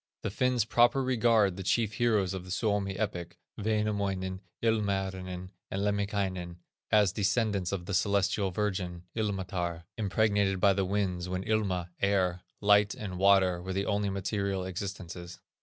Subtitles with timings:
[0.23, 6.55] The Finns proper regard the chief heroes of the Suomi epic, Wainamoinen, Ilmarinen, and Lemminkainen,
[6.89, 12.95] as descendants of the Celestial Virgin, Ilmatar, impregnated by the winds when Ilma (air), Light,
[12.95, 15.39] and Water were the only material existences.